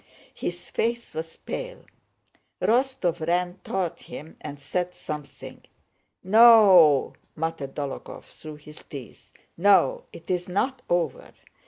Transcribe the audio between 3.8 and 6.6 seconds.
him and said something. "No